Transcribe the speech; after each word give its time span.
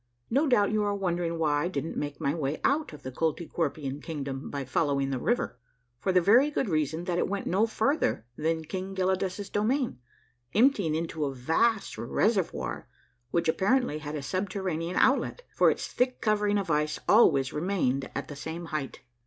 No 0.31 0.47
doubt 0.47 0.71
you 0.71 0.83
are 0.83 0.95
wondering 0.95 1.37
why 1.37 1.65
I 1.65 1.67
didn't 1.67 1.95
make 1.95 2.19
my 2.19 2.33
way 2.33 2.59
out 2.63 2.91
of 2.91 3.03
the 3.03 3.11
Koltykwerpian 3.11 4.01
kingdom 4.01 4.49
by 4.49 4.65
following 4.65 5.11
the 5.11 5.19
river: 5.19 5.59
for 5.99 6.11
the 6.11 6.19
very 6.19 6.49
good 6.49 6.67
reason 6.69 7.03
that 7.03 7.19
it 7.19 7.27
went 7.27 7.45
no 7.45 7.67
farther 7.67 8.25
than 8.35 8.65
King 8.65 8.95
Gelidus's 8.95 9.51
domain, 9.51 9.99
emptying 10.55 10.95
into 10.95 11.25
a 11.25 11.35
vast 11.35 11.99
reservoir 11.99 12.87
which 13.29 13.47
apparently 13.47 13.99
had 13.99 14.15
a 14.15 14.23
subterranean 14.23 14.95
outlet, 14.95 15.43
for 15.53 15.69
its 15.69 15.87
thick 15.87 16.19
covering 16.19 16.57
of 16.57 16.71
ice 16.71 16.97
always 17.07 17.53
re 17.53 17.61
mained 17.61 18.09
at 18.15 18.27
the 18.27 18.35
same 18.35 18.65
height. 18.65 19.01